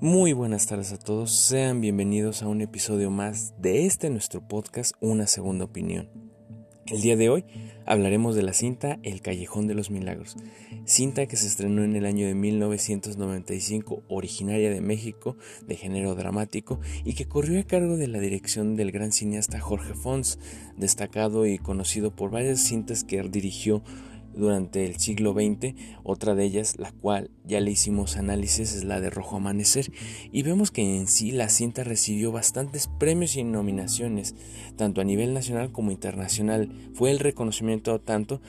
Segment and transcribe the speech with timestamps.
[0.00, 4.92] Muy buenas tardes a todos, sean bienvenidos a un episodio más de este nuestro podcast
[5.00, 6.08] Una Segunda Opinión.
[6.86, 7.44] El día de hoy
[7.84, 10.36] hablaremos de la cinta El Callejón de los Milagros,
[10.84, 16.78] cinta que se estrenó en el año de 1995, originaria de México, de género dramático,
[17.04, 20.38] y que corrió a cargo de la dirección del gran cineasta Jorge Fons,
[20.76, 23.82] destacado y conocido por varias cintas que dirigió
[24.32, 29.00] durante el siglo XX, otra de ellas, la cual ya le hicimos análisis, es la
[29.00, 29.90] de Rojo Amanecer,
[30.30, 34.34] y vemos que en sí la cinta recibió bastantes premios y nominaciones,
[34.76, 36.70] tanto a nivel nacional como internacional.
[36.94, 38.40] Fue el reconocimiento tanto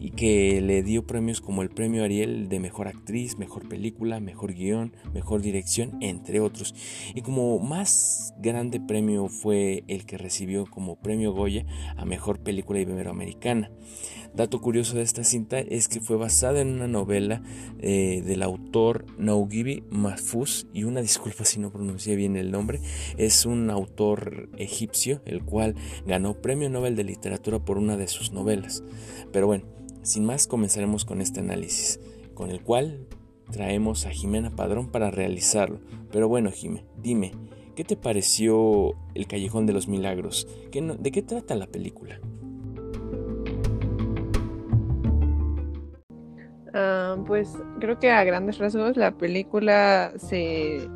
[0.00, 4.54] y que le dio premios como el premio Ariel de Mejor Actriz, Mejor Película, Mejor
[4.54, 6.74] Guión, Mejor Dirección, entre otros.
[7.14, 12.80] Y como más grande premio fue el que recibió como premio Goya a Mejor Película
[12.80, 13.70] Iberoamericana.
[14.34, 17.42] Dato curioso de esta cinta es que fue basada en una novela
[17.80, 22.80] eh, del autor Naugibi Mahfouz y una disculpa si no pronuncié bien el nombre,
[23.16, 25.74] es un autor egipcio el cual
[26.06, 28.84] ganó Premio Nobel de Literatura por una de sus novelas.
[29.32, 29.64] Pero bueno,
[30.02, 31.98] sin más comenzaremos con este análisis,
[32.34, 33.08] con el cual
[33.50, 35.80] traemos a Jimena Padrón para realizarlo.
[36.12, 37.32] Pero bueno, Jimé, dime,
[37.74, 40.46] ¿qué te pareció El Callejón de los Milagros?
[40.70, 42.20] ¿De qué trata la película?
[46.80, 50.88] Ah, pues creo que a grandes rasgos la película se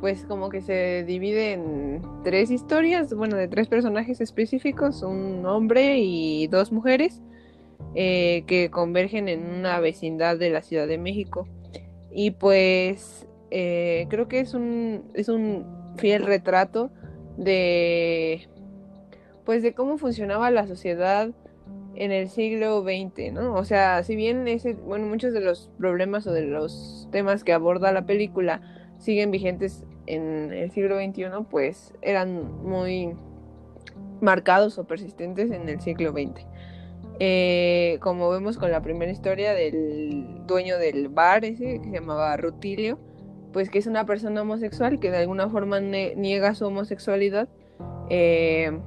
[0.00, 5.98] pues como que se divide en tres historias, bueno, de tres personajes específicos, un hombre
[5.98, 7.20] y dos mujeres,
[7.94, 11.46] eh, que convergen en una vecindad de la Ciudad de México.
[12.10, 15.66] Y pues eh, creo que es un, es un
[15.98, 16.90] fiel retrato
[17.36, 18.48] de
[19.44, 21.32] pues de cómo funcionaba la sociedad
[21.94, 23.54] en el siglo XX, ¿no?
[23.54, 27.52] O sea, si bien ese, bueno, muchos de los problemas o de los temas que
[27.52, 28.60] aborda la película
[28.98, 33.14] siguen vigentes en el siglo XXI, pues eran muy
[34.20, 36.46] marcados o persistentes en el siglo XX.
[37.20, 42.36] Eh, como vemos con la primera historia del dueño del bar ese, que se llamaba
[42.36, 42.98] Rutilio,
[43.52, 47.48] pues que es una persona homosexual que de alguna forma niega su homosexualidad.
[48.08, 48.80] Eh,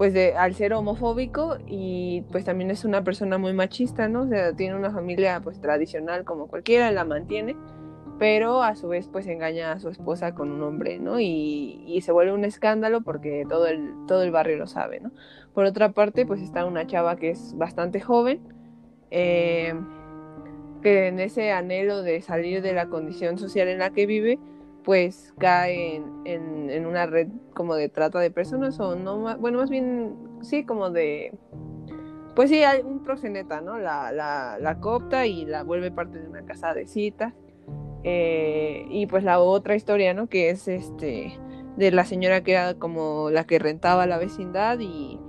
[0.00, 4.22] pues de, al ser homofóbico y pues también es una persona muy machista, ¿no?
[4.22, 7.54] O tiene una familia pues tradicional como cualquiera, la mantiene,
[8.18, 11.20] pero a su vez pues engaña a su esposa con un hombre, ¿no?
[11.20, 15.10] Y, se vuelve un escándalo porque todo el, todo el barrio lo sabe, ¿no?
[15.52, 18.40] Por otra parte pues está una chava que es bastante joven,
[19.10, 19.74] eh,
[20.80, 24.38] que en ese anhelo de salir de la condición social en la que vive,
[24.84, 30.16] pues cae en, una red como de trata de personas o no, bueno, más bien,
[30.40, 31.32] sí, como de,
[32.34, 33.78] pues sí, hay un proxeneta, ¿no?
[33.78, 37.34] La, la, la copta y la vuelve parte de una casa de citas.
[38.02, 40.28] Eh, y pues la otra historia, ¿no?
[40.28, 41.38] Que es este,
[41.76, 45.20] de la señora que era como la que rentaba la vecindad y,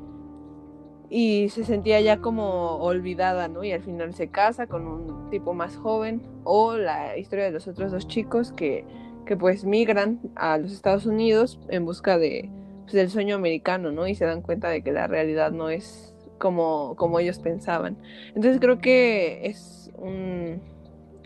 [1.10, 3.64] y se sentía ya como olvidada, ¿no?
[3.64, 6.22] Y al final se casa con un tipo más joven.
[6.44, 8.86] O la historia de los otros dos chicos que
[9.26, 12.50] que pues migran a los Estados Unidos en busca de
[12.84, 14.08] pues, del sueño americano, ¿no?
[14.08, 17.98] Y se dan cuenta de que la realidad no es como, como ellos pensaban.
[18.30, 20.62] Entonces creo que es un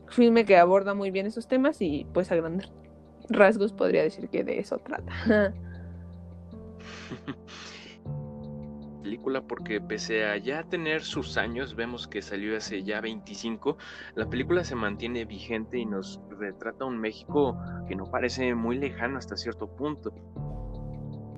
[0.09, 2.69] filme que aborda muy bien esos temas y pues a grandes
[3.29, 5.53] rasgos podría decir que de eso trata.
[9.05, 13.77] película porque pese a ya tener sus años, vemos que salió hace ya 25,
[14.15, 17.55] la película se mantiene vigente y nos retrata un México
[17.87, 20.11] que no parece muy lejano hasta cierto punto.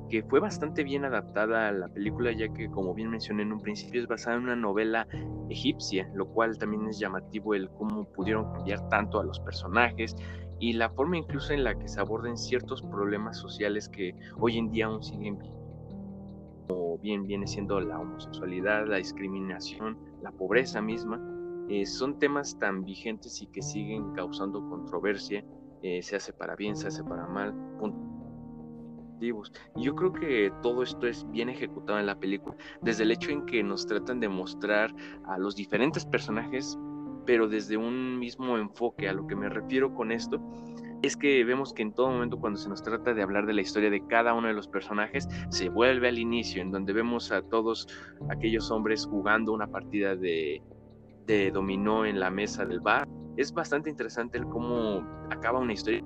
[0.09, 3.59] Que fue bastante bien adaptada a la película, ya que, como bien mencioné en un
[3.59, 5.05] principio, es basada en una novela
[5.49, 10.15] egipcia, lo cual también es llamativo el cómo pudieron cambiar tanto a los personajes
[10.59, 14.71] y la forma incluso en la que se aborden ciertos problemas sociales que hoy en
[14.71, 15.37] día aún siguen
[16.67, 21.21] como bien viene siendo la homosexualidad, la discriminación, la pobreza misma,
[21.69, 25.43] eh, son temas tan vigentes y que siguen causando controversia,
[25.81, 27.53] eh, se hace para bien, se hace para mal,
[29.75, 33.45] yo creo que todo esto es bien ejecutado en la película, desde el hecho en
[33.45, 34.93] que nos tratan de mostrar
[35.25, 36.77] a los diferentes personajes,
[37.25, 39.09] pero desde un mismo enfoque.
[39.09, 40.39] A lo que me refiero con esto
[41.01, 43.61] es que vemos que en todo momento cuando se nos trata de hablar de la
[43.61, 47.41] historia de cada uno de los personajes, se vuelve al inicio, en donde vemos a
[47.41, 47.87] todos
[48.29, 50.61] aquellos hombres jugando una partida de,
[51.25, 53.07] de dominó en la mesa del bar.
[53.35, 56.03] Es bastante interesante cómo acaba una historia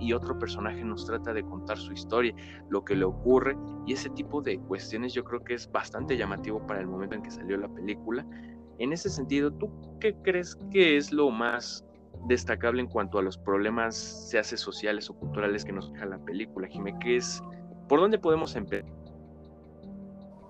[0.00, 2.34] y otro personaje nos trata de contar su historia,
[2.70, 3.56] lo que le ocurre
[3.86, 7.22] y ese tipo de cuestiones yo creo que es bastante llamativo para el momento en
[7.22, 8.26] que salió la película.
[8.78, 11.85] En ese sentido, ¿tú qué crees que es lo más
[12.26, 16.18] destacable en cuanto a los problemas, se hace sociales o culturales que nos deja la
[16.18, 17.42] película, Jimé, ¿qué es?
[17.88, 18.90] ¿Por dónde podemos empezar?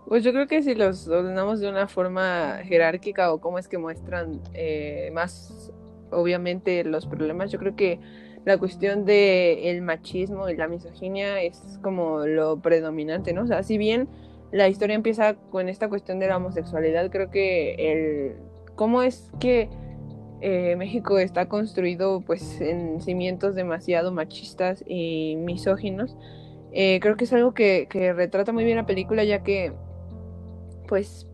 [0.06, 3.76] Pues yo creo que si los ordenamos de una forma jerárquica o cómo es que
[3.76, 5.72] muestran eh, más
[6.12, 7.98] obviamente los problemas, yo creo que
[8.44, 13.42] la cuestión de machismo y la misoginia es como lo predominante, ¿no?
[13.42, 14.08] O sea, si bien
[14.52, 18.36] la historia empieza con esta cuestión de la homosexualidad, creo que el
[18.76, 19.68] cómo es que
[20.40, 26.16] eh, México está construido pues en cimientos demasiado machistas y misóginos,
[26.72, 29.72] eh, creo que es algo que, retrata muy bien la película ya que
[30.86, 31.26] pues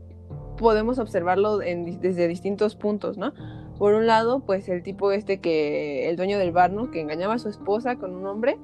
[0.57, 3.33] podemos observarlo desde distintos puntos, ¿no?
[3.77, 6.91] Por un lado, pues el tipo este que, el dueño del bar, ¿no?
[6.93, 8.57] Que engañaba a su esposa con un hombre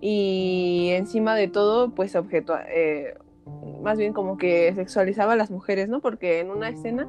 [0.00, 3.14] y encima de todo, pues objeto, eh,
[3.82, 6.00] más bien como que sexualizaba a las mujeres, ¿no?
[6.00, 7.08] Porque en una escena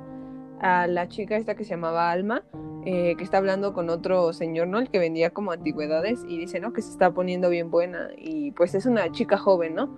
[0.61, 2.43] a la chica esta que se llamaba Alma,
[2.85, 4.79] eh, que está hablando con otro señor, ¿no?
[4.79, 6.73] El que vendía como antigüedades y dice, ¿no?
[6.73, 9.97] Que se está poniendo bien buena y pues es una chica joven, ¿no?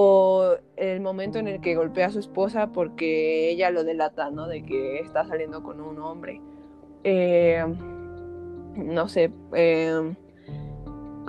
[0.00, 4.46] o el momento en el que golpea a su esposa porque ella lo delata, ¿no?
[4.46, 6.40] De que está saliendo con un hombre.
[7.04, 7.64] Eh,
[8.76, 10.14] no sé, eh,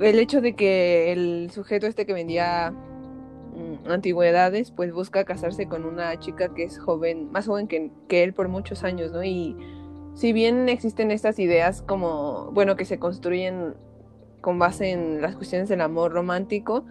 [0.02, 2.74] el hecho de que el sujeto este que vendía
[3.88, 8.34] antigüedades, pues busca casarse con una chica que es joven, más joven que, que él
[8.34, 9.24] por muchos años, ¿no?
[9.24, 9.56] Y
[10.14, 13.76] si bien existen estas ideas como, bueno, que se construyen
[14.42, 16.86] con base en las cuestiones del amor romántico,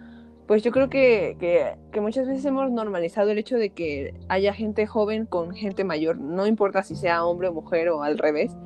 [0.49, 4.87] pues yo creo que, que, muchas veces hemos normalizado el hecho de que haya gente
[4.87, 8.57] joven con gente mayor, no importa si sea hombre o mujer o al revés.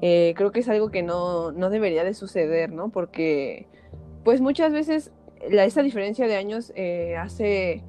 [0.00, 2.88] Eh, creo que es algo que no, no, debería de suceder, ¿no?
[2.88, 3.68] Porque
[4.24, 5.12] pues muchas veces
[5.48, 7.82] la, esa diferencia de años eh, hace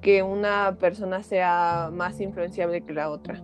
[0.00, 3.42] que una persona sea más influenciable que la otra.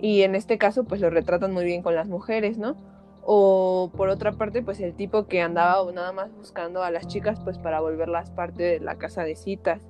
[0.00, 2.76] Y en este caso pues lo retratan muy bien con las mujeres, ¿no?
[3.22, 7.40] O por otra parte, pues el tipo que andaba nada más buscando a las chicas
[7.40, 9.82] pues para volverlas parte de la casa de citas.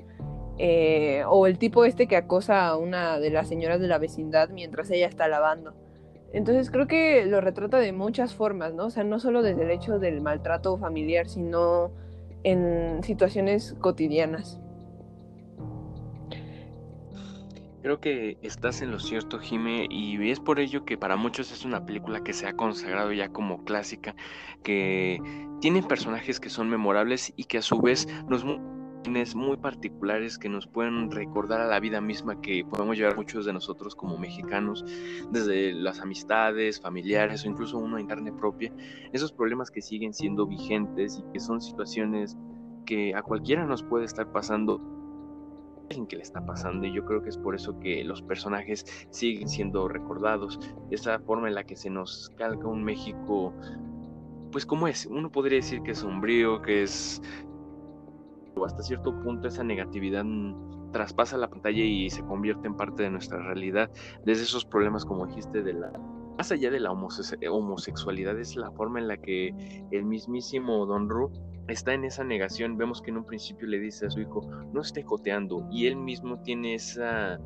[0.58, 4.48] Eh, o el tipo este que acosa a una de las señoras de la vecindad
[4.48, 5.74] mientras ella está lavando.
[6.32, 8.86] Entonces creo que lo retrata de muchas formas, ¿no?
[8.86, 11.92] O sea, no solo desde el hecho del maltrato familiar, sino
[12.46, 14.60] en situaciones cotidianas.
[17.82, 21.64] Creo que estás en lo cierto, Jime, y es por ello que para muchos es
[21.64, 24.14] una película que se ha consagrado ya como clásica,
[24.62, 25.20] que
[25.60, 28.44] tiene personajes que son memorables y que a su vez nos
[29.34, 33.52] muy particulares que nos pueden recordar a la vida misma que podemos llevar muchos de
[33.52, 34.84] nosotros como mexicanos,
[35.30, 38.72] desde las amistades, familiares o incluso uno en carne propia,
[39.12, 42.36] esos problemas que siguen siendo vigentes y que son situaciones
[42.84, 44.80] que a cualquiera nos puede estar pasando
[45.90, 48.84] en que le está pasando y yo creo que es por eso que los personajes
[49.10, 50.58] siguen siendo recordados,
[50.90, 53.54] esa forma en la que se nos calca un México,
[54.50, 57.22] pues como es, uno podría decir que es sombrío, que es
[58.64, 60.24] hasta cierto punto esa negatividad
[60.92, 63.90] traspasa la pantalla y se convierte en parte de nuestra realidad,
[64.24, 65.92] desde esos problemas como dijiste de la
[66.38, 69.54] más allá de la homosexualidad es la forma en la que
[69.90, 71.30] el mismísimo Don Ru
[71.66, 72.76] está en esa negación.
[72.76, 74.42] Vemos que en un principio le dice a su hijo,
[74.72, 77.40] no esté joteando, y él mismo tiene esa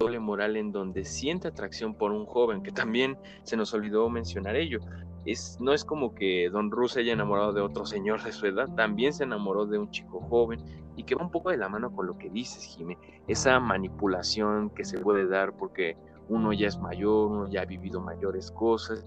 [0.00, 4.56] doble moral en donde siente atracción por un joven, que también se nos olvidó mencionar
[4.56, 4.80] ello.
[5.24, 8.46] Es, no es como que Don Ru se haya enamorado de otro señor de su
[8.46, 10.60] edad, también se enamoró de un chico joven
[10.96, 14.70] y que va un poco de la mano con lo que dices, Jimé, esa manipulación
[14.70, 15.96] que se puede dar porque
[16.28, 19.06] uno ya es mayor, uno ya ha vivido mayores cosas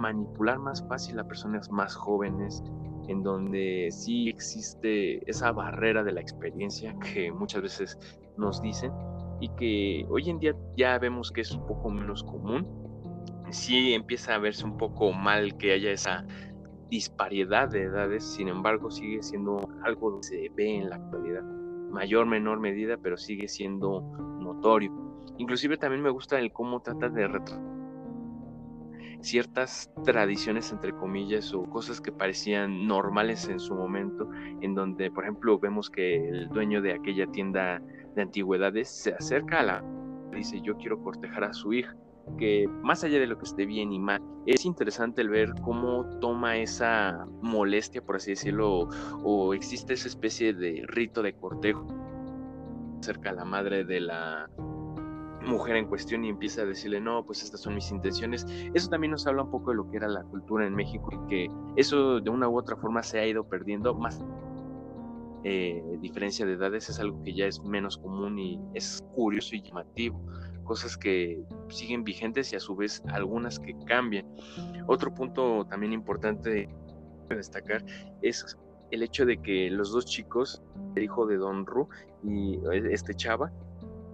[0.00, 2.62] manipular más fácil a personas más jóvenes,
[3.08, 7.98] en donde sí existe esa barrera de la experiencia que muchas veces
[8.36, 8.92] nos dicen
[9.40, 12.66] y que hoy en día ya vemos que es un poco menos común.
[13.50, 16.24] Sí empieza a verse un poco mal que haya esa
[16.88, 21.42] disparidad de edades, sin embargo sigue siendo algo que se ve en la actualidad,
[21.90, 24.02] mayor menor medida, pero sigue siendo
[24.40, 24.92] notorio.
[25.38, 27.70] Inclusive también me gusta el cómo trata de retratar
[29.22, 34.30] ciertas tradiciones, entre comillas, o cosas que parecían normales en su momento,
[34.62, 37.82] en donde, por ejemplo, vemos que el dueño de aquella tienda
[38.14, 39.84] de antigüedades se acerca a la...
[40.32, 41.94] dice, yo quiero cortejar a su hija
[42.36, 46.04] que más allá de lo que esté bien y mal, es interesante el ver cómo
[46.20, 48.88] toma esa molestia, por así decirlo,
[49.22, 51.86] o, existe esa especie de rito de cortejo
[53.00, 54.48] cerca a la madre de la
[55.46, 58.46] mujer en cuestión y empieza a decirle, no, pues estas son mis intenciones.
[58.74, 61.28] Eso también nos habla un poco de lo que era la cultura en México y
[61.28, 61.46] que
[61.76, 64.22] eso de una u otra forma se ha ido perdiendo más.
[65.42, 69.62] Eh, diferencia de edades es algo que ya es menos común y es curioso y
[69.62, 70.20] llamativo
[70.70, 74.24] cosas que siguen vigentes y a su vez algunas que cambian.
[74.86, 76.48] Otro punto también importante
[77.28, 77.84] de destacar
[78.22, 78.56] es
[78.92, 80.62] el hecho de que los dos chicos,
[80.94, 81.88] el hijo de Don Ru
[82.22, 83.50] y e, este chava,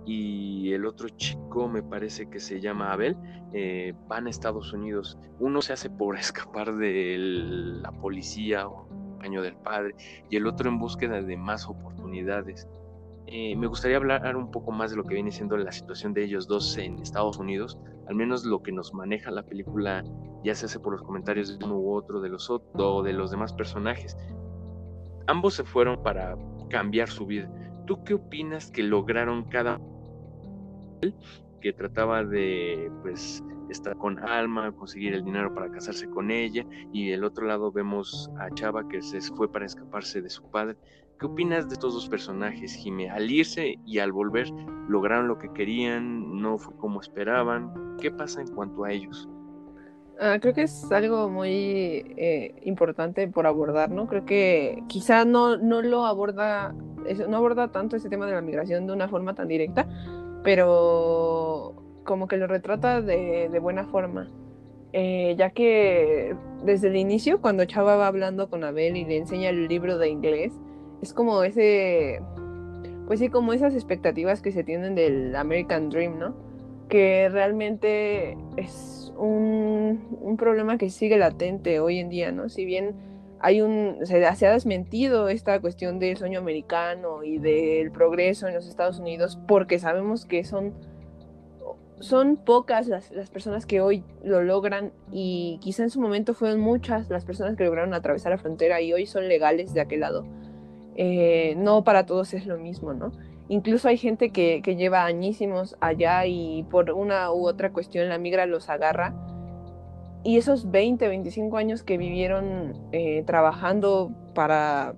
[0.06, 3.18] y el otro chico, me parece que se llama Abel,
[3.52, 5.18] eh, van a Estados Unidos.
[5.38, 8.88] Uno se hace por escapar de la policía o
[9.20, 9.94] año del padre,
[10.30, 12.66] y el otro en búsqueda de más oportunidades.
[13.28, 16.24] Eh, me gustaría hablar un poco más de lo que viene siendo la situación de
[16.24, 20.04] ellos dos en Estados Unidos, al menos lo que nos maneja la película,
[20.44, 23.32] ya se hace por los comentarios de uno u otro de los, o de los
[23.32, 24.16] demás personajes.
[25.26, 26.36] Ambos se fueron para
[26.70, 27.50] cambiar su vida.
[27.86, 29.80] ¿Tú qué opinas que lograron cada
[31.60, 37.10] que trataba de pues estar con Alma, conseguir el dinero para casarse con ella y
[37.10, 40.76] el otro lado vemos a Chava que se fue para escaparse de su padre.
[41.18, 43.08] ¿Qué opinas de estos dos personajes, Jime?
[43.08, 44.48] Al irse y al volver,
[44.88, 46.40] ¿lograron lo que querían?
[46.42, 47.96] ¿No fue como esperaban?
[47.98, 49.26] ¿Qué pasa en cuanto a ellos?
[50.20, 51.54] Ah, creo que es algo muy
[52.16, 54.06] eh, importante por abordar, ¿no?
[54.06, 56.74] Creo que quizá no, no lo aborda,
[57.28, 59.86] no aborda tanto ese tema de la migración de una forma tan directa,
[60.42, 64.30] pero como que lo retrata de, buena forma.
[64.92, 66.34] Eh, ya que
[66.64, 70.08] desde el inicio, cuando Chava va hablando con Abel y le enseña el libro de
[70.08, 70.54] inglés,
[71.02, 72.22] es como ese,
[73.06, 76.34] pues sí, como esas expectativas que se tienen del American Dream, ¿no?
[76.88, 82.48] Que realmente es un, un problema que sigue latente hoy en día, ¿no?
[82.48, 82.94] Si bien
[83.40, 88.54] hay un, se, se, ha desmentido esta cuestión del sueño americano y del progreso en
[88.54, 90.72] los Estados Unidos porque sabemos que son,
[92.00, 96.60] son pocas las, las, personas que hoy lo logran y quizá en su momento fueron
[96.60, 100.24] muchas las personas que lograron atravesar la frontera y hoy son legales de aquel lado.
[100.96, 103.12] Eh, no para todos es lo mismo, ¿no?
[103.48, 108.18] Incluso hay gente que, que lleva añísimos allá y por una u otra cuestión la
[108.18, 109.14] migra los agarra
[110.26, 114.96] y esos 20, 25 años que vivieron eh, trabajando para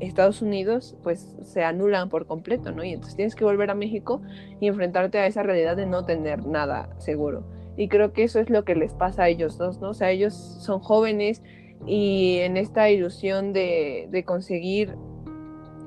[0.00, 2.82] Estados Unidos, pues se anulan por completo, ¿no?
[2.84, 4.22] Y entonces tienes que volver a México
[4.60, 7.44] y enfrentarte a esa realidad de no tener nada seguro.
[7.76, 9.90] Y creo que eso es lo que les pasa a ellos dos, ¿no?
[9.90, 11.42] O sea, ellos son jóvenes
[11.86, 14.96] y en esta ilusión de, de conseguir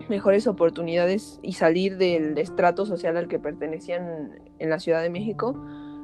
[0.10, 5.56] mejores oportunidades y salir del estrato social al que pertenecían en la Ciudad de México,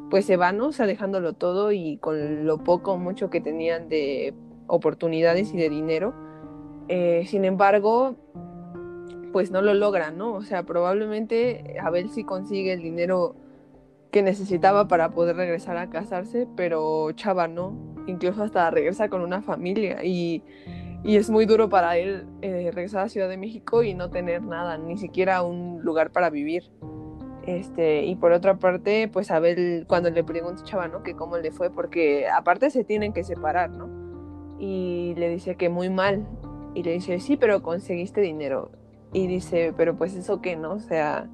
[0.10, 3.90] pues se van, O sea, dejándolo todo y con lo poco o mucho que tenían
[3.90, 4.34] de
[4.68, 6.14] oportunidades y de dinero.
[6.90, 8.16] Eh, sin embargo,
[9.32, 10.34] pues no lo logran, ¿no?
[10.34, 13.36] O sea, probablemente Abel sí consigue el dinero
[14.12, 17.78] que necesitaba para poder regresar a casarse, pero Chava no,
[18.08, 20.44] incluso hasta regresa con una familia y,
[21.04, 24.42] y es muy duro para él eh, regresar a Ciudad de México y no tener
[24.42, 26.72] nada, ni siquiera un lugar para vivir.
[27.46, 31.04] Este, y por otra parte, pues Abel, cuando le pregunta a Chava, ¿no?
[31.04, 33.90] Que cómo le fue, porque aparte se tienen que separar, ¿no?
[34.60, 36.28] Y le dice que muy mal.
[36.74, 38.72] Y le dice, sí, pero conseguiste dinero.
[39.14, 40.74] Y dice, pero pues eso qué, ¿no?
[40.74, 41.30] O sea,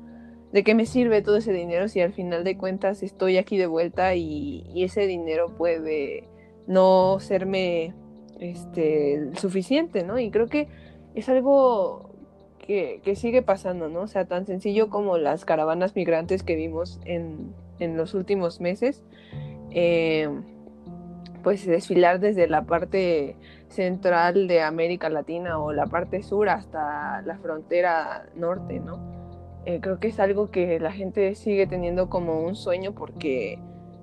[0.51, 3.67] ¿de qué me sirve todo ese dinero si al final de cuentas estoy aquí de
[3.67, 6.29] vuelta y, y ese dinero puede
[6.67, 7.93] no serme
[8.39, 10.19] este, suficiente, ¿no?
[10.19, 10.67] Y creo que
[11.13, 12.09] es algo
[12.59, 14.01] que, sigue pasando, ¿no?
[14.01, 19.03] O sea, tan sencillo como las caravanas migrantes que vimos en, los últimos meses,
[19.71, 20.29] eh,
[21.43, 23.35] pues desfilar desde la parte
[23.75, 28.99] central de América Latina o la parte sur hasta la frontera norte, ¿no?
[29.65, 33.59] Eh, creo que es algo que la gente sigue teniendo como un sueño porque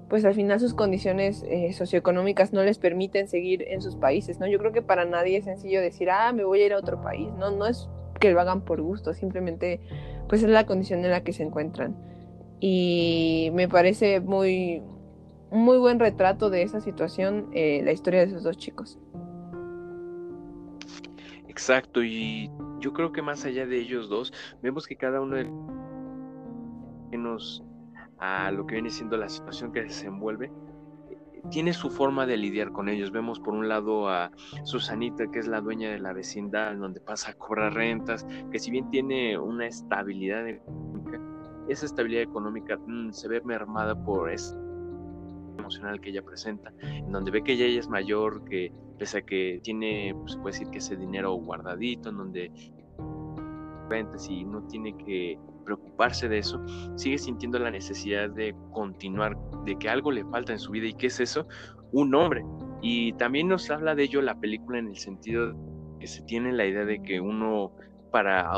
[0.09, 4.47] pues al final sus condiciones eh, socioeconómicas no les permiten seguir en sus países, ¿no?
[4.47, 7.00] Yo creo que para nadie es sencillo decir, ah, me voy a ir a otro
[7.00, 7.88] país, no, no es
[8.21, 9.81] que lo hagan por gusto, simplemente
[10.29, 11.97] pues es la condición en la que se encuentran.
[12.61, 14.83] Y me parece muy,
[15.50, 18.99] muy buen retrato de esa situación eh, la historia de esos dos chicos.
[21.53, 24.33] Exacto, y yo creo que más allá de ellos dos,
[24.63, 25.45] vemos que cada uno de
[27.19, 27.63] nos
[28.17, 30.51] a lo que viene siendo la situación que se desenvuelve,
[31.51, 33.11] tiene su forma de lidiar con ellos.
[33.11, 34.31] Vemos por un lado a
[34.65, 38.71] Susanita, que es la dueña de la vecindad, donde pasa a cobrar rentas, que si
[38.71, 41.21] bien tiene una estabilidad económica,
[41.69, 44.57] esa estabilidad económica mm, se ve mermada por esa
[45.59, 49.61] emocional que ella presenta, en donde ve que ella, es mayor, que pese a que
[49.63, 52.51] tiene, pues puede decir que ese dinero guardadito, en donde
[53.89, 56.61] rentas y no tiene que preocuparse de eso,
[56.97, 60.87] sigue sintiendo la necesidad de continuar, de que algo le falta en su vida.
[60.87, 61.47] ¿Y qué es eso?
[61.93, 62.45] Un hombre.
[62.81, 65.55] Y también nos habla de ello la película en el sentido
[66.01, 67.73] que se tiene la idea de que uno
[68.11, 68.51] para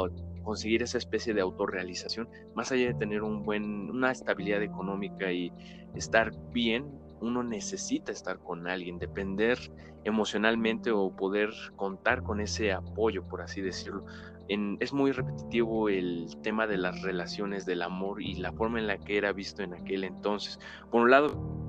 [0.44, 5.52] conseguir esa especie de autorrealización, más allá de tener un buen, una estabilidad económica y
[5.94, 6.86] estar bien,
[7.24, 9.58] uno necesita estar con alguien, depender
[10.04, 14.04] emocionalmente o poder contar con ese apoyo, por así decirlo.
[14.48, 18.98] es muy repetitivo el tema de las relaciones, del amor y la forma en la
[18.98, 20.58] que era visto en aquel entonces.
[20.90, 21.64] Por un lado,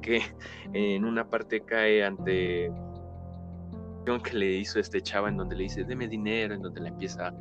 [0.00, 0.22] que
[0.72, 2.70] en una parte cae ante
[4.04, 7.32] que le hizo este chava en donde le dice deme dinero, en donde le empieza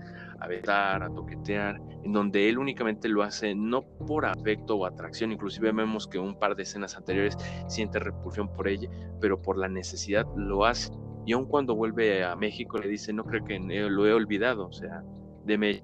[0.42, 5.32] a vetar, a toquetear, en donde él únicamente lo hace no por afecto o atracción,
[5.32, 8.90] inclusive vemos que un par de escenas anteriores siente repulsión por ella,
[9.22, 10.92] pero por la necesidad lo hace.
[11.26, 14.74] Y aun cuando vuelve a México le dice, no creo que lo he olvidado, o
[14.74, 15.04] sea,
[15.46, 15.84] deme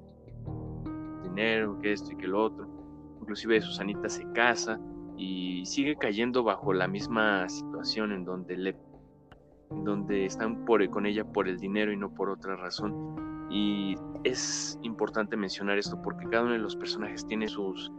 [1.23, 2.67] dinero, que esto y que lo otro.
[3.21, 4.79] Inclusive Susanita se casa
[5.15, 8.73] y sigue cayendo bajo la misma situación en donde le
[9.69, 13.15] donde están por, con ella por el dinero y no por otra razón.
[13.50, 17.91] Y es importante mencionar esto porque cada uno de los personajes tiene sus,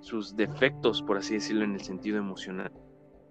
[0.00, 2.72] sus defectos, por así decirlo, en el sentido emocional.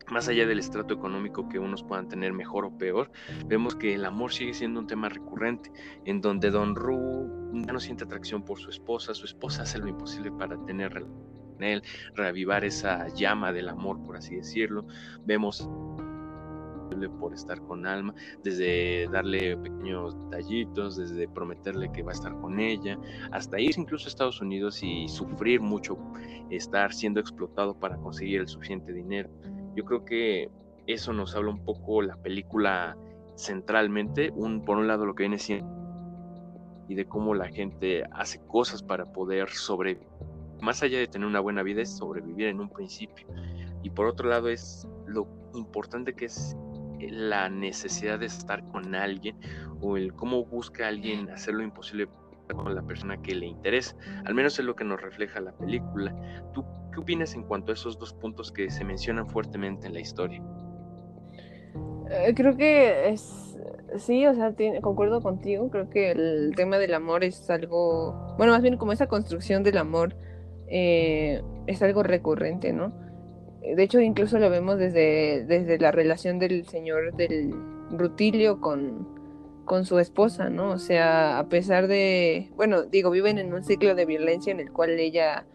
[0.10, 3.12] Más allá del estrato económico que unos puedan tener mejor o peor,
[3.46, 5.70] vemos que el amor sigue siendo un tema recurrente,
[6.06, 9.88] en donde Don Ru ya no siente atracción por su esposa, su esposa hace lo
[9.90, 11.84] imposible para tener con él,
[12.16, 14.86] reavivar esa llama del amor, por así decirlo.
[15.26, 15.70] Vemos
[17.20, 18.14] por estar con Alma,
[18.44, 22.98] desde darle pequeños detallitos, desde prometerle que va a estar con ella,
[23.32, 25.98] hasta ir incluso a Estados Unidos y sufrir mucho,
[26.50, 29.30] estar siendo explotado para conseguir el suficiente dinero.
[29.76, 30.50] Yo creo que
[30.88, 32.98] eso nos habla un poco la película
[33.36, 35.78] centralmente, un, por un lado lo que viene siendo
[36.88, 40.08] y de cómo la gente hace cosas para poder sobrevivir.
[40.62, 43.28] Más allá de tener una buena vida es sobrevivir en un principio.
[43.84, 46.56] Y por otro lado es lo importante que es
[47.00, 49.38] la necesidad de estar con alguien
[49.82, 52.08] o el cómo busca alguien hacer lo imposible
[52.54, 53.96] con la persona que le interesa.
[54.26, 56.16] Al menos es lo que nos refleja la película.
[56.54, 60.00] ¿Tú qué opinas en cuanto a esos dos puntos que se mencionan fuertemente en la
[60.00, 60.42] historia?
[62.10, 63.58] Eh, creo que es,
[63.98, 68.62] sí, o sea, concuerdo contigo, creo que el tema del amor es algo, bueno, más
[68.62, 70.16] bien como esa construcción del amor
[70.68, 72.94] eh, es algo recurrente, ¿no?
[73.76, 77.54] De hecho incluso lo vemos desde, desde la relación del señor del
[77.92, 79.08] Rutilio con,
[79.66, 80.72] con su esposa, ¿no?
[80.72, 84.72] O sea, a pesar de, bueno, digo, viven en un ciclo de violencia en el
[84.72, 85.46] cual ella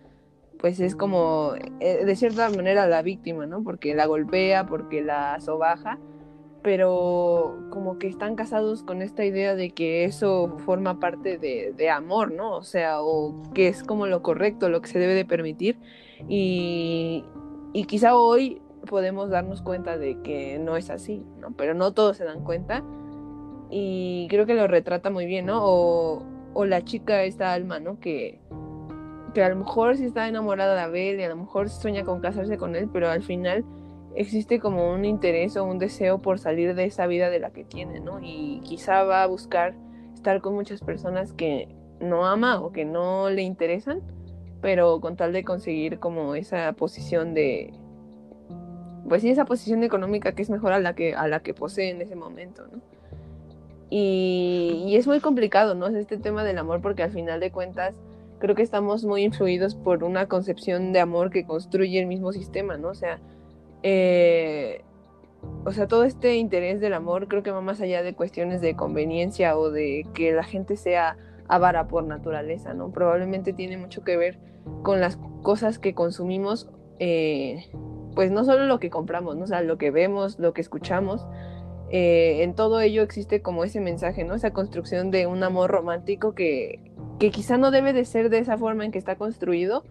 [0.59, 3.65] pues es como eh, de cierta manera la víctima, ¿no?
[3.65, 5.99] Porque la golpea, porque la sobaja,
[6.63, 11.91] pero como que están casados con esta idea de que eso forma parte de, de,
[11.91, 12.57] amor, ¿no?
[12.57, 15.81] O sea, o que es como lo correcto, lo que se debe de permitir.
[16.29, 17.25] Y,
[17.73, 21.53] y quizá hoy podemos darnos cuenta de que no es así, ¿no?
[21.57, 22.83] Pero no todos se dan cuenta
[23.71, 25.61] y creo que lo retrata muy bien, ¿no?
[25.65, 27.99] O, o la chica, esta alma, ¿no?
[28.01, 28.41] Que,
[29.35, 32.21] que a lo mejor sí está enamorada de Abel y a lo mejor sueña con
[32.21, 33.65] casarse con él, pero al final
[34.15, 37.65] existe como un interés o un deseo por salir de esa vida de la que
[37.65, 38.19] tiene, ¿no?
[38.21, 39.75] Y quizá va a buscar
[40.13, 41.69] estar con muchas personas que
[42.01, 44.03] no ama o que no le interesan
[44.63, 47.75] pero con tal de conseguir como esa posición de,
[49.07, 51.91] pues sí, esa posición económica que es mejor a la que, a la que posee
[51.91, 52.81] en ese momento, ¿no?
[53.91, 55.87] Y, y, es muy complicado, ¿no?
[55.89, 57.95] Este tema del amor, porque al final de cuentas
[58.39, 62.79] creo que estamos muy influidos por una concepción de amor que construye el mismo sistema,
[62.79, 62.89] ¿no?
[62.89, 63.21] O sea,
[63.83, 64.83] eh,
[65.65, 68.77] o sea, todo este interés del amor creo que va más allá de cuestiones de
[68.77, 71.17] conveniencia o de que la gente sea
[71.49, 72.91] avara por naturaleza, ¿no?
[72.93, 74.39] Probablemente tiene mucho que ver
[74.83, 77.67] con las cosas que consumimos, eh,
[78.15, 79.45] pues no solo lo que compramos, ¿no?
[79.45, 81.27] O lo que vemos, lo que escuchamos,
[81.91, 84.35] eh, en todo ello existe como ese mensaje, ¿no?
[84.35, 88.57] Esa construcción de un amor romántico que, que quizá no debe de ser de esa
[88.57, 89.85] forma en que está construido,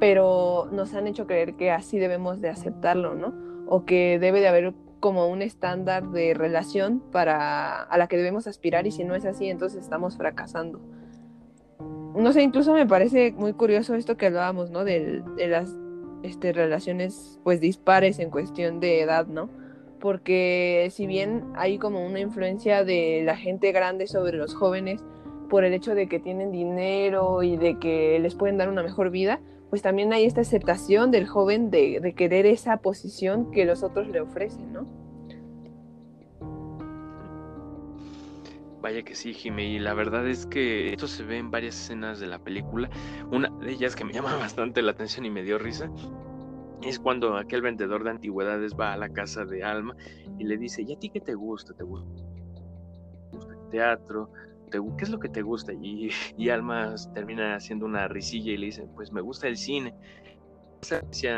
[0.00, 3.34] pero nos han hecho creer que así debemos de aceptarlo, ¿no?
[3.68, 8.46] O que debe de haber como un estándar de relación para a la que debemos
[8.46, 10.80] aspirar y si no es así, entonces estamos fracasando
[12.16, 14.84] no sé, incluso me parece muy curioso esto que hablábamos, ¿no?
[14.84, 15.74] De, las
[16.22, 19.50] este, relaciones, pues, dispares en cuestión de edad, ¿no?
[20.00, 25.04] Porque si bien hay como una influencia de la gente grande sobre los jóvenes
[25.48, 29.10] por el hecho de que tienen dinero y de que les pueden dar una mejor
[29.10, 33.82] vida, pues también hay esta aceptación del joven de, de querer esa posición que los
[33.82, 35.05] otros le ofrecen, ¿no?
[38.86, 42.20] Vaya que sí, Jimé, y la verdad es que esto se ve en varias escenas
[42.20, 42.88] de la película.
[43.32, 45.90] Una de ellas que me llama bastante la atención y me dio risa
[46.82, 49.96] es cuando aquel vendedor de antigüedades va a la casa de Alma
[50.38, 51.74] y le dice, ¿y a ti qué te gusta?
[51.74, 52.06] ¿Te gusta
[53.54, 54.30] el teatro?
[54.70, 55.72] ¿qué es lo que te gusta?
[55.72, 56.12] Y,
[56.48, 59.96] Alma termina haciendo una risilla y le dice, pues me gusta el cine.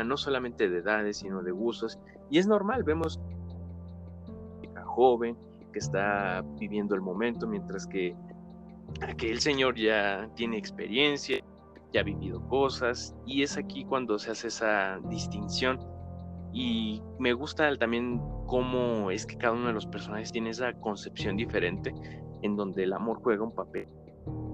[0.05, 1.97] No solamente de edades, sino de gustos.
[2.29, 3.19] Y es normal, vemos
[4.75, 5.35] a joven
[5.71, 8.15] que está viviendo el momento, mientras que
[9.01, 11.39] aquel señor ya tiene experiencia,
[11.93, 15.79] ya ha vivido cosas, y es aquí cuando se hace esa distinción.
[16.51, 21.37] Y me gusta también cómo es que cada uno de los personajes tiene esa concepción
[21.37, 21.93] diferente
[22.41, 23.87] en donde el amor juega un papel,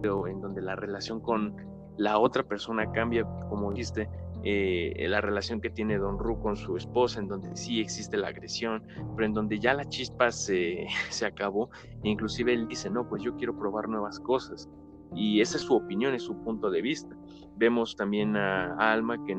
[0.09, 1.55] o en donde la relación con
[1.97, 4.09] la otra persona cambia, como dijiste,
[4.45, 8.27] eh, la relación que tiene Don Ru con su esposa, en donde sí existe la
[8.27, 8.83] agresión,
[9.15, 11.69] pero en donde ya la chispa se, se acabó,
[12.03, 14.69] e inclusive él dice, no, pues yo quiero probar nuevas cosas,
[15.15, 17.15] y esa es su opinión, es su punto de vista.
[17.55, 19.35] Vemos también a Alma que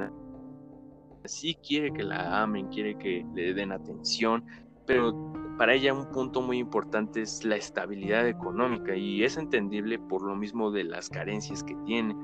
[1.24, 4.44] sí quiere que la amen, quiere que le den atención,
[4.86, 10.22] pero para ella un punto muy importante es la estabilidad económica y es entendible por
[10.22, 12.14] lo mismo de las carencias que tiene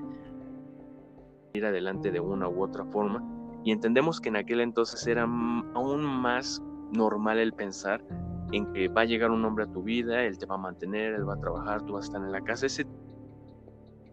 [1.54, 3.22] ir adelante de una u otra forma
[3.64, 6.62] y entendemos que en aquel entonces era aún más
[6.92, 8.04] normal el pensar
[8.52, 11.14] en que va a llegar un hombre a tu vida, él te va a mantener,
[11.14, 12.66] él va a trabajar, tú vas a estar en la casa.
[12.66, 12.86] Ese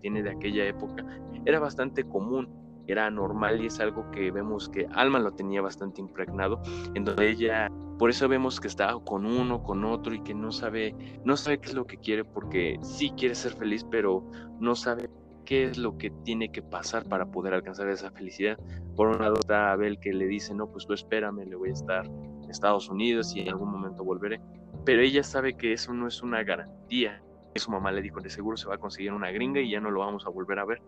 [0.02, 1.06] tiene de aquella época
[1.46, 2.48] era bastante común
[2.88, 6.60] era normal y es algo que vemos que Alma lo tenía bastante impregnado,
[6.96, 10.52] en donde ella, por eso vemos que está con uno, con otro y que no
[10.52, 14.24] sabe, no sabe qué es lo que quiere porque sí quiere ser feliz, pero
[14.60, 15.08] no sabe
[15.50, 18.60] qué es lo que tiene que pasar para poder alcanzar esa felicidad.
[18.96, 21.74] Por un lado está Abel que le dice, no, pues tú espérame, le voy a
[21.74, 24.40] estar en Estados Unidos y en algún momento volveré.
[24.86, 27.24] Pero ella sabe que eso no es una garantía.
[27.56, 29.90] Su mamá le dijo, de seguro se va a conseguir una gringa y ya no
[29.90, 30.84] lo vamos a volver a ver.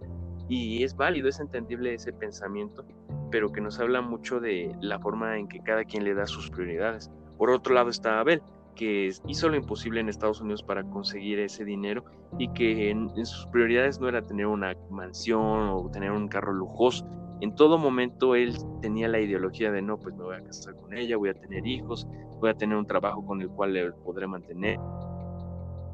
[0.47, 2.85] Y es válido, es entendible ese pensamiento,
[3.31, 6.51] pero que nos habla mucho de la forma en que cada quien le da sus
[6.51, 7.09] prioridades.
[7.39, 8.43] Por otro lado está Abel,
[8.81, 12.03] que hizo lo imposible en Estados Unidos para conseguir ese dinero
[12.39, 17.05] y que en, sus prioridades no era tener una mansión o tener un carro lujoso.
[17.41, 20.97] En todo momento él tenía la ideología de no, pues me voy a casar con
[20.97, 22.07] ella, voy a tener hijos,
[22.39, 24.79] voy a tener un trabajo con el cual le podré mantener.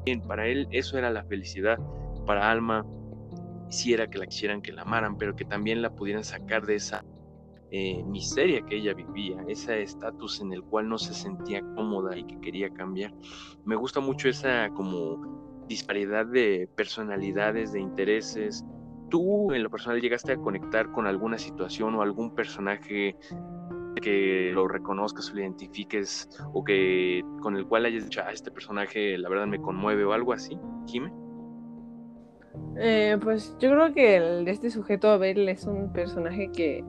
[0.06, 1.78] Bien, para él eso era la felicidad.
[2.24, 2.86] Para Alma
[3.66, 7.04] quisiera que la quisieran, que la amaran, pero que también la pudieran sacar de esa
[7.70, 12.24] eh, miseria que ella vivía, ese estatus en el cual no se sentía cómoda y
[12.24, 13.12] que quería cambiar.
[13.64, 18.64] Me gusta mucho esa como disparidad de personalidades, de intereses.
[19.10, 23.16] ¿Tú en lo personal llegaste a conectar con alguna situación o algún personaje
[24.00, 28.50] que lo reconozcas o lo identifiques o que con el cual hayas dicho, ah, este
[28.50, 31.12] personaje la verdad me conmueve o algo así, Jimé?
[32.76, 36.84] Eh, pues yo creo que el, este sujeto Abel es un personaje que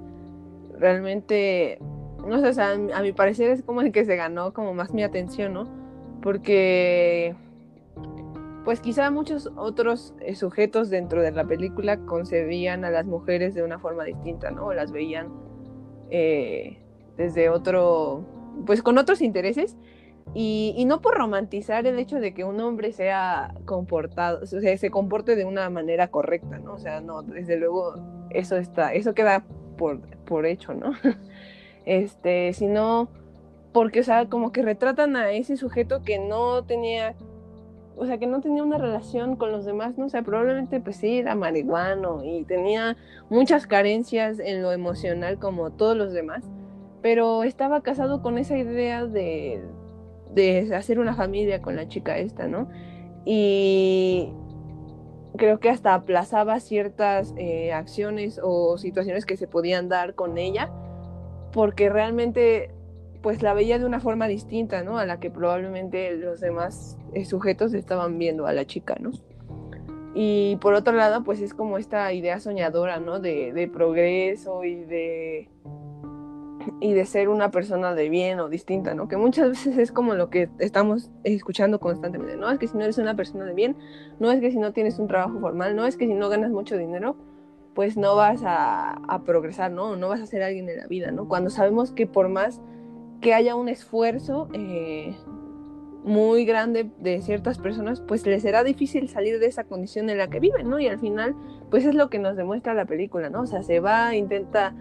[0.79, 1.79] realmente,
[2.25, 5.53] no sé, a, mi parecer es como el que se ganó como más mi atención,
[5.53, 5.67] ¿no?
[6.21, 7.35] Porque,
[8.65, 13.63] pues quizá muchos otros eh, sujetos dentro de la película concebían a las mujeres de
[13.63, 14.73] una forma distinta, ¿no?
[14.73, 15.29] las veían
[16.09, 16.77] eh,
[17.17, 18.25] desde otro,
[18.65, 19.77] pues con otros intereses
[20.33, 24.91] y, no por romantizar el hecho de que un hombre sea comportado, o sea, se
[24.91, 26.73] comporte de una manera correcta, ¿no?
[26.73, 27.95] O sea, no, desde luego
[28.29, 29.43] eso está, eso queda
[29.79, 30.91] por, por hecho, ¿no?
[31.85, 33.07] Este, sino
[33.71, 37.15] porque, o sea, como que retratan a ese sujeto que no tenía,
[37.95, 40.05] o sea, que no tenía una relación con los demás, ¿no?
[40.05, 42.95] O sea, probablemente pues sí, era marihuano y tenía
[43.31, 46.43] muchas carencias en lo emocional como todos los demás,
[47.01, 49.63] pero estaba casado con esa idea de,
[50.35, 52.69] de hacer una familia con la chica esta, ¿no?
[53.25, 54.31] Y
[55.37, 60.69] creo que hasta aplazaba ciertas eh, acciones o situaciones que se podían dar con ella,
[61.51, 62.71] porque realmente
[63.21, 64.97] pues la veía de una forma distinta, ¿no?
[64.97, 69.11] A la que probablemente los demás eh, sujetos estaban viendo a la chica, ¿no?
[70.15, 73.19] Y por otro lado, pues es como esta idea soñadora, ¿no?
[73.19, 75.49] de progreso y de
[76.79, 79.07] y de ser una persona de bien o distinta, ¿no?
[79.07, 82.49] Que muchas veces es como lo que estamos escuchando constantemente, ¿no?
[82.49, 83.75] Es que si no eres una persona de bien,
[84.19, 86.51] no es que si no tienes un trabajo formal, no es que si no ganas
[86.51, 87.15] mucho dinero,
[87.73, 89.95] pues no vas a, progresar, ¿no?
[89.95, 91.27] No vas a ser alguien en la vida, ¿no?
[91.27, 92.61] Cuando sabemos que por más
[93.21, 95.15] que haya un esfuerzo eh,
[96.03, 100.29] muy grande de ciertas personas, pues les será difícil salir de esa condición en la
[100.29, 100.79] que viven, ¿no?
[100.79, 101.35] Y al final,
[101.69, 103.41] pues es lo que nos demuestra la película, ¿no?
[103.41, 104.73] O sea, se va, intenta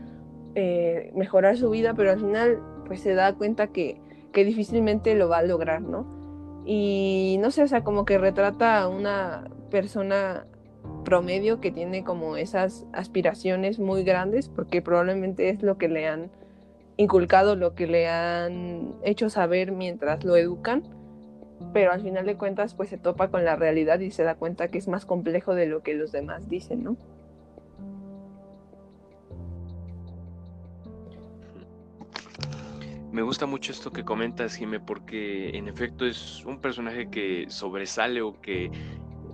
[0.54, 4.00] eh, mejorar su vida, pero al final pues se da cuenta que,
[4.32, 6.62] que, difícilmente lo va a lograr, ¿no?
[6.64, 10.46] Y no sé, o sea, como que retrata a una persona
[11.04, 16.30] promedio que tiene como esas aspiraciones muy grandes, porque probablemente es lo que le han
[16.96, 20.82] inculcado, lo que le han hecho saber mientras lo educan.
[21.72, 24.68] pero al final de cuentas pues se topa con la realidad y se da cuenta
[24.68, 26.96] que es más complejo de lo que los demás dicen, ¿no?
[33.18, 38.22] Me gusta mucho esto que comentas, Jime, porque en efecto es un personaje que sobresale
[38.22, 38.70] o que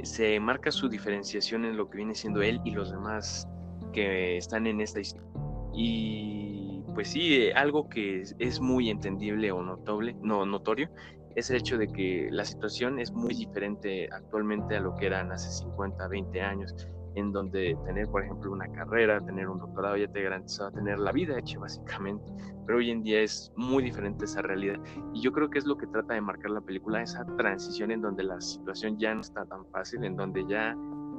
[0.03, 3.47] se marca su diferenciación en lo que viene siendo él y los demás
[3.93, 5.29] que están en esta historia.
[5.75, 10.89] Y pues sí, algo que es, muy entendible o notable, no notorio,
[11.37, 15.31] es el hecho de que la situación es muy diferente actualmente a lo que eran
[15.31, 16.75] hace 50, 20 años
[17.15, 21.13] en donde tener, por ejemplo, una carrera, tener un doctorado ya te garantizaba tener la
[21.13, 22.25] vida hecha básicamente,
[22.67, 24.79] pero hoy en día es muy diferente esa realidad.
[25.13, 28.03] Y yo creo que es lo que trata de marcar la película, esa transición en
[28.03, 30.77] donde la situación ya no está tan fácil, en donde ya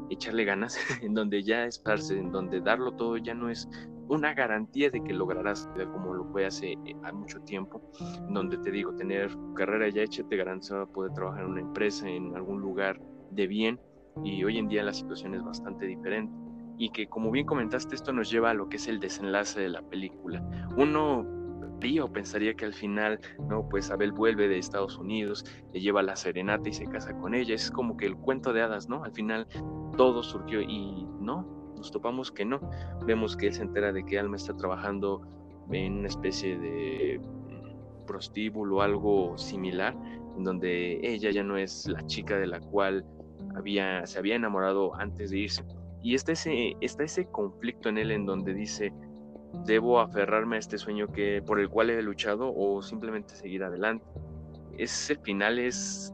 [0.10, 3.68] echarle ganas, en donde ya estarse, en donde darlo todo ya no es
[4.08, 7.82] una garantía de que lograrás como lo fue hace eh, mucho tiempo,
[8.30, 12.36] donde te digo, tener carrera ya hecha te garantizaba poder trabajar en una empresa, en
[12.36, 13.00] algún lugar
[13.32, 13.80] de bien,
[14.24, 16.34] y hoy en día la situación es bastante diferente
[16.78, 19.70] y que como bien comentaste esto nos lleva a lo que es el desenlace de
[19.70, 20.44] la película.
[20.78, 21.26] Uno
[22.02, 26.16] o pensaría que al final, no, pues Abel vuelve de Estados Unidos, le lleva la
[26.16, 27.54] serenata y se casa con ella.
[27.54, 29.04] Es como que el cuento de hadas, ¿no?
[29.04, 29.48] Al final
[29.96, 31.46] todo surgió y no,
[31.78, 32.60] nos topamos que no.
[33.06, 35.22] Vemos que él se entera de que Alma está trabajando
[35.72, 37.22] en una especie de
[38.08, 39.96] prostíbulo o algo similar,
[40.38, 43.06] en donde ella ya no es la chica de la cual
[43.56, 45.64] había, se había enamorado antes de irse.
[46.02, 48.94] Y está ese, está ese conflicto en él en donde dice,
[49.66, 54.06] debo aferrarme a este sueño que, por el cual he luchado o simplemente seguir adelante.
[54.78, 56.14] Ese final es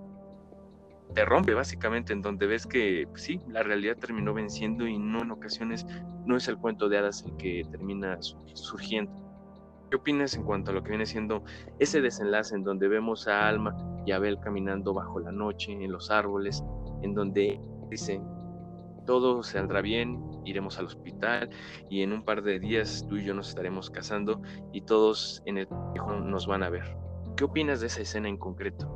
[1.13, 5.21] te rompe básicamente en donde ves que pues sí, la realidad terminó venciendo y no
[5.21, 5.85] en ocasiones
[6.25, 8.17] no es el cuento de hadas el que termina
[8.53, 9.11] surgiendo.
[9.89, 11.43] ¿Qué opinas en cuanto a lo que viene siendo
[11.79, 13.75] ese desenlace en donde vemos a Alma
[14.05, 16.63] y Abel caminando bajo la noche en los árboles,
[17.01, 17.59] en donde
[17.89, 18.21] dice,
[19.05, 21.49] todo saldrá bien, iremos al hospital
[21.89, 25.57] y en un par de días tú y yo nos estaremos casando y todos en
[25.59, 25.67] el
[26.25, 26.95] nos van a ver.
[27.35, 28.87] ¿Qué opinas de esa escena en concreto?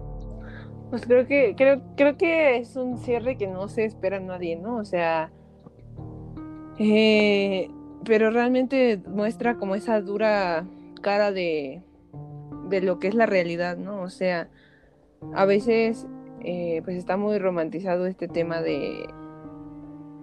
[0.89, 4.55] Pues creo que, creo, creo que es un cierre que no se espera a nadie,
[4.55, 4.77] ¿no?
[4.77, 5.31] O sea,
[6.77, 7.69] eh,
[8.03, 10.67] pero realmente muestra como esa dura
[11.01, 11.81] cara de,
[12.69, 14.01] de lo que es la realidad, ¿no?
[14.01, 14.49] O sea,
[15.33, 16.07] a veces
[16.47, 19.07] eh, pues está muy romantizado este tema de,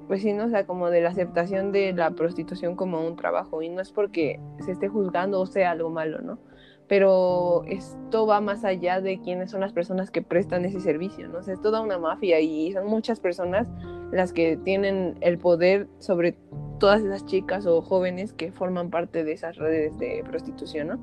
[0.06, 0.44] pues sí, ¿no?
[0.44, 3.90] O sea, como de la aceptación de la prostitución como un trabajo y no es
[3.90, 6.38] porque se esté juzgando o sea algo malo, ¿no?
[6.86, 11.40] Pero esto va más allá de quiénes son las personas que prestan ese servicio, ¿no?
[11.40, 13.66] Es toda una mafia y son muchas personas
[14.12, 16.36] las que tienen el poder sobre
[16.78, 21.00] todas esas chicas o jóvenes que forman parte de esas redes de prostitución, ¿no?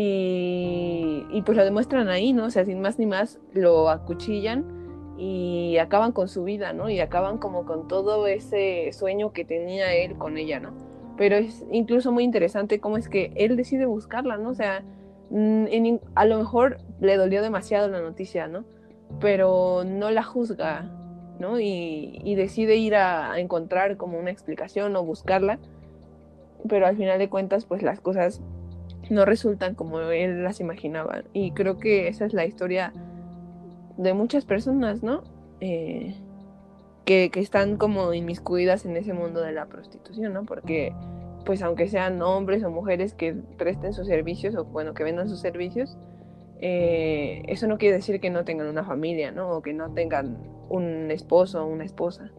[0.00, 2.44] Y, pues lo demuestran ahí, ¿no?
[2.44, 4.64] O sea, sin más ni más, lo acuchillan
[5.18, 6.88] y acaban con su vida, ¿no?
[6.88, 10.70] Y acaban como con todo ese sueño que tenía él con ella, ¿no?
[11.16, 14.50] Pero es incluso muy interesante cómo es que él decide buscarla, ¿no?
[14.50, 14.84] O sea,
[15.30, 15.66] mm,
[16.14, 18.64] a lo mejor le dolió demasiado la noticia, ¿no?
[19.18, 20.92] Pero no la juzga,
[21.40, 21.58] ¿no?
[21.58, 25.58] Y, y decide ir a, a, encontrar como una explicación o buscarla,
[26.68, 28.40] pero al final de cuentas, pues las cosas
[29.10, 31.22] no resultan como él las imaginaba.
[31.32, 32.92] Y creo que esa es la historia
[33.96, 35.22] de muchas personas, ¿no?
[35.60, 36.14] Eh,
[37.04, 40.44] que, están como inmiscuidas en ese mundo de la prostitución, ¿no?
[40.44, 40.92] Porque,
[41.44, 45.40] pues aunque sean hombres o mujeres que presten sus servicios o, bueno, que vendan sus
[45.40, 45.96] servicios,
[46.60, 49.50] eh, eso no quiere decir que no tengan una familia, ¿no?
[49.50, 52.30] O que no tengan un esposo o una esposa.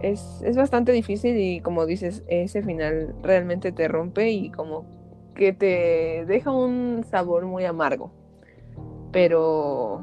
[0.00, 4.97] Es, es bastante difícil y como dices, ese final realmente te rompe y como
[5.38, 8.10] que te deja un sabor muy amargo.
[9.12, 10.02] Pero,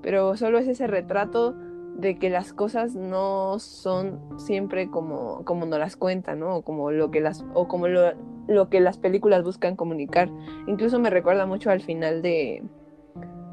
[0.00, 1.54] pero solo es ese retrato
[1.96, 6.56] de que las cosas no son siempre como, como nos las cuentan, ¿no?
[6.56, 8.12] O como lo que las, o como lo,
[8.46, 10.30] lo que las películas buscan comunicar.
[10.68, 12.62] Incluso me recuerda mucho al final de,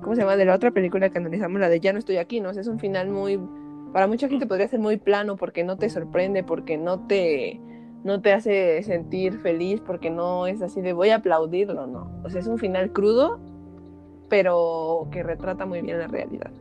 [0.04, 0.38] ¿cómo se llama?
[0.38, 2.52] De la otra película que analizamos, la de Ya no estoy aquí, ¿no?
[2.52, 3.39] es un final muy,
[3.91, 7.60] para mucha gente podría ser muy plano porque no te sorprende, porque no te,
[8.06, 12.22] no te hace sentir feliz porque no es así de voy a aplaudirlo, no.
[12.24, 13.39] O sea, es un final crudo,
[14.30, 16.52] pero que retrata muy bien la realidad.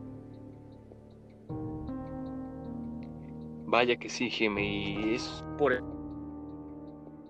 [3.67, 5.83] Vaya que sí, Jimmy, y es por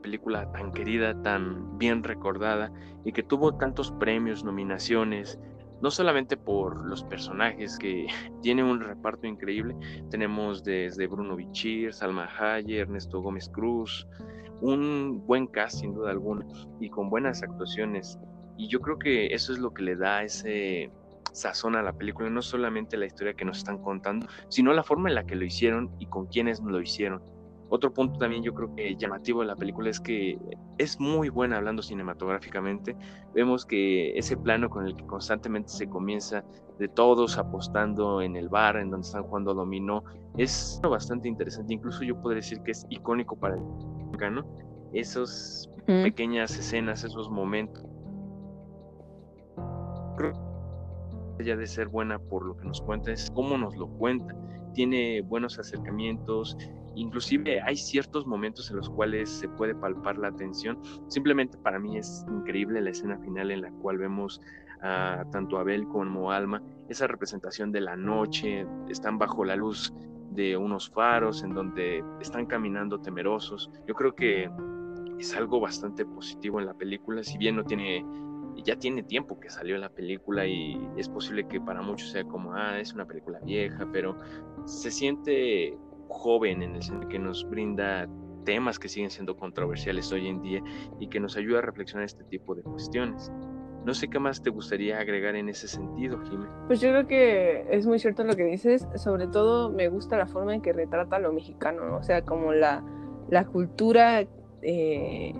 [0.01, 2.71] película tan querida, tan bien recordada
[3.03, 5.39] y que tuvo tantos premios, nominaciones,
[5.81, 8.07] no solamente por los personajes que
[8.41, 9.75] tienen un reparto increíble,
[10.09, 14.07] tenemos desde Bruno Bichir, Salma Hayek, Ernesto Gómez Cruz,
[14.61, 16.45] un buen cast sin duda alguna
[16.79, 18.17] y con buenas actuaciones.
[18.57, 20.89] Y yo creo que eso es lo que le da ese
[21.33, 25.09] sazón a la película, no solamente la historia que nos están contando, sino la forma
[25.09, 27.21] en la que lo hicieron y con quienes lo hicieron.
[27.69, 30.37] Otro punto también yo creo que llamativo de la película es que
[30.77, 32.95] es muy buena hablando cinematográficamente.
[33.33, 36.43] Vemos que ese plano con el que constantemente se comienza
[36.77, 40.03] de todos apostando en el bar en donde están jugando dominó
[40.37, 41.73] es bastante interesante.
[41.73, 43.61] Incluso yo podría decir que es icónico para el
[44.31, 44.45] ¿no?
[44.93, 47.83] Esas pequeñas escenas, esos momentos.
[50.17, 50.33] Creo
[51.37, 54.35] que ya de ser buena por lo que nos cuenta es cómo nos lo cuenta.
[54.73, 56.57] Tiene buenos acercamientos,
[56.95, 60.79] Inclusive hay ciertos momentos en los cuales se puede palpar la tensión.
[61.07, 64.41] Simplemente para mí es increíble la escena final en la cual vemos
[64.81, 69.93] a tanto Abel como Alma, esa representación de la noche, están bajo la luz
[70.31, 73.71] de unos faros en donde están caminando temerosos.
[73.87, 74.49] Yo creo que
[75.17, 78.05] es algo bastante positivo en la película, si bien no tiene
[78.63, 82.53] ya tiene tiempo que salió la película y es posible que para muchos sea como,
[82.53, 84.17] ah, es una película vieja, pero
[84.65, 88.07] se siente joven en el sentido que nos brinda
[88.45, 90.61] temas que siguen siendo controversiales hoy en día
[90.99, 93.31] y que nos ayuda a reflexionar este tipo de cuestiones.
[93.85, 96.47] No sé qué más te gustaría agregar en ese sentido, Jimé.
[96.65, 98.87] Pues yo creo que es muy cierto lo que dices.
[98.95, 102.83] Sobre todo me gusta la forma en que retrata lo mexicano, o sea, como la,
[103.29, 104.25] la cultura
[104.63, 105.33] eh,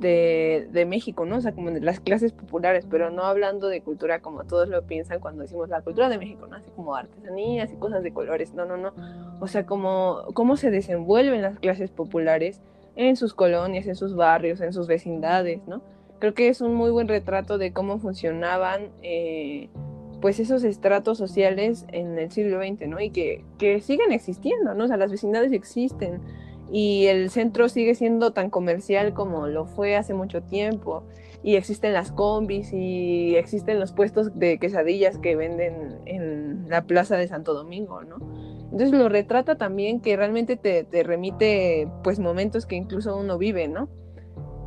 [0.00, 1.36] de, México, ¿no?
[1.36, 4.82] O sea, como de las clases populares, pero no hablando de cultura como todos lo
[4.82, 6.56] piensan cuando decimos la cultura de México, ¿no?
[6.56, 8.92] Así como artesanías y cosas de colores, no, no, no.
[9.40, 12.60] O sea, como cómo se desenvuelven las clases populares
[12.96, 15.82] en sus colonias, en sus barrios, en sus vecindades, ¿no?
[16.18, 19.70] Creo que es un muy buen retrato de cómo funcionaban, eh,
[20.20, 23.00] pues, esos estratos sociales en el siglo XX, ¿no?
[23.00, 24.84] Y que, que siguen existiendo, ¿no?
[24.84, 26.20] O sea, las vecindades existen
[26.72, 31.04] y el centro sigue siendo tan comercial como lo fue hace mucho tiempo
[31.42, 37.16] y existen las combis y existen los puestos de quesadillas que venden en la plaza
[37.16, 38.16] de Santo Domingo, ¿no?
[38.64, 43.88] Entonces lo retrata también que realmente te, remite pues momentos que incluso uno vive, ¿no?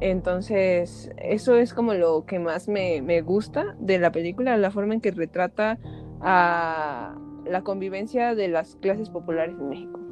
[0.02, 4.96] Entonces eso es como lo que más me, me gusta de la película, la forma
[4.96, 5.78] en que retrata
[6.20, 10.03] a la convivencia de las clases populares en México.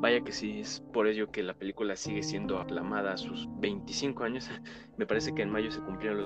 [0.00, 4.24] Vaya que sí, es por ello que la película sigue siendo aclamada a sus 25
[4.24, 4.48] años.
[4.96, 6.20] Me parece que en mayo se cumplieron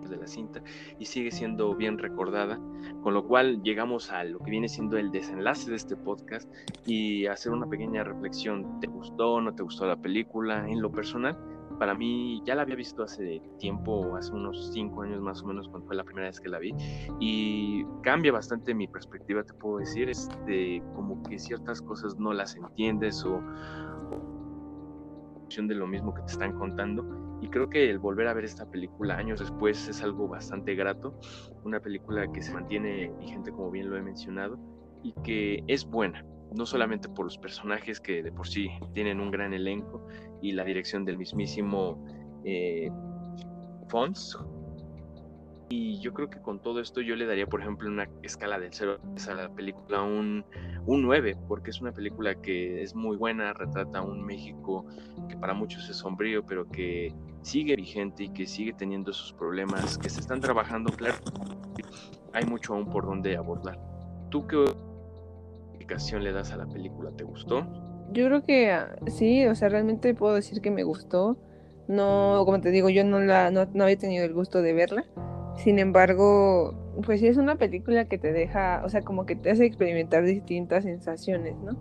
[0.00, 0.62] los de la cinta
[0.98, 2.58] y sigue siendo bien recordada,
[3.02, 6.50] con lo cual llegamos a lo que viene siendo el desenlace de este podcast
[6.86, 8.80] y hacer una pequeña reflexión.
[8.80, 10.66] ¿Te gustó o no te gustó la película?
[10.66, 11.38] En lo personal,
[11.82, 15.68] para mí ya la había visto hace tiempo, hace unos cinco años más o menos,
[15.68, 16.72] cuando fue la primera vez que la vi,
[17.18, 22.32] y cambia bastante mi perspectiva, te puedo decir, es de como que ciertas cosas no
[22.34, 23.42] las entiendes o,
[25.48, 27.04] de lo mismo que te están contando
[27.42, 31.18] y creo que el volver a ver esta película años después es algo bastante grato,
[31.64, 34.56] una película que se mantiene vigente como bien lo he mencionado
[35.02, 39.32] y que es buena, no solamente por los personajes que de por sí tienen un
[39.32, 40.06] gran elenco
[40.42, 42.04] y la dirección del mismísimo
[42.44, 42.90] eh,
[43.88, 44.38] Fons.
[45.70, 48.74] Y yo creo que con todo esto yo le daría, por ejemplo, una escala del
[48.74, 50.44] 0 a la película un,
[50.84, 54.84] un 9, porque es una película que es muy buena, retrata un México
[55.30, 59.96] que para muchos es sombrío, pero que sigue vigente y que sigue teniendo sus problemas,
[59.96, 61.16] que se están trabajando, claro.
[62.34, 63.78] Hay mucho aún por donde abordar.
[64.28, 64.64] ¿Tú qué
[65.72, 67.10] calificación le das a la película?
[67.16, 67.66] ¿Te gustó?
[68.12, 71.38] Yo creo que ah, sí, o sea, realmente puedo decir que me gustó.
[71.88, 75.04] No, como te digo, yo no la no, había tenido el gusto de verla.
[75.56, 79.50] Sin embargo, pues sí es una película que te deja, o sea, como que te
[79.50, 81.76] hace experimentar distintas sensaciones, ¿no?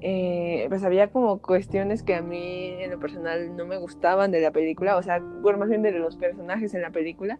[0.00, 4.40] Eh, pues había como cuestiones que a mí en lo personal no me gustaban de
[4.40, 7.38] la película, o sea, bueno, más bien de los personajes en la película,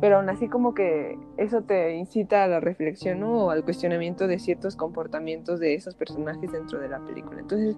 [0.00, 4.38] pero aún así como que eso te incita a la reflexión o al cuestionamiento de
[4.38, 7.40] ciertos comportamientos de esos personajes dentro de la película.
[7.40, 7.76] Entonces,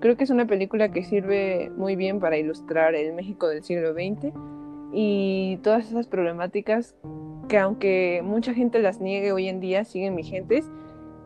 [0.00, 3.92] creo que es una película que sirve muy bien para ilustrar el México del siglo
[3.92, 4.32] XX
[4.92, 6.94] y todas esas problemáticas
[7.48, 10.70] que aunque mucha gente las niegue hoy en día, siguen vigentes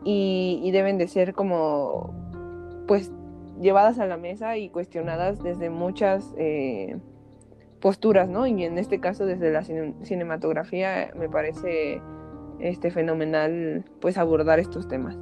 [0.03, 2.13] y, deben de ser como,
[2.87, 3.11] pues,
[3.59, 6.33] llevadas a la mesa y cuestionadas desde muchas...
[6.37, 6.97] Eh,
[7.79, 8.47] posturas, ¿no?
[8.47, 12.01] Y en este caso desde la cinematografía me parece
[12.59, 15.17] este fenomenal pues abordar estos temas.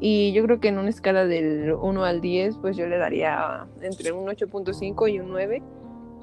[0.00, 3.66] Y yo creo que en una escala del 1 al 10 pues yo le daría
[3.80, 5.62] entre un 8.5 y un 9.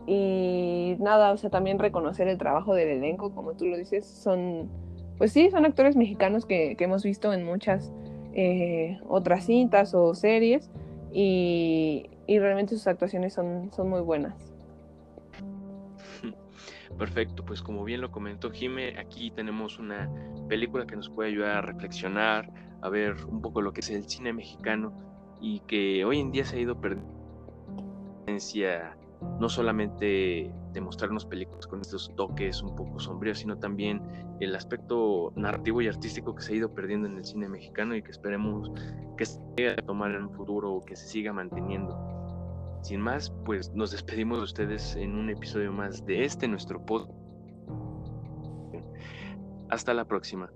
[0.08, 4.70] Y nada, o sea, también reconocer el trabajo del elenco, como tú lo dices, son,
[5.18, 7.94] pues sí, son actores mexicanos que, hemos visto en muchas
[8.34, 10.72] eh, otras cintas o series
[11.14, 14.51] y, y realmente sus actuaciones son, son muy buenas.
[17.02, 20.08] Perfecto, pues como bien lo comentó Jime, aquí tenemos una
[20.48, 24.08] película que nos puede ayudar a reflexionar, a ver un poco lo que es el
[24.08, 24.94] cine mexicano
[25.42, 27.12] y que hoy en día se ha ido perdiendo
[29.40, 34.00] no solamente de mostrarnos películas con estos toques un poco sombríos, sino también
[34.40, 38.04] el aspecto narrativo y artístico que se ha ido perdiendo en el cine mexicano y
[38.04, 38.72] que esperemos
[39.18, 42.21] que se llegue a tomar en un futuro o que se siga manteniendo.
[42.82, 47.12] Sin más, pues nos despedimos de ustedes en un episodio más de este nuestro podcast.
[49.70, 50.52] Hasta la próxima.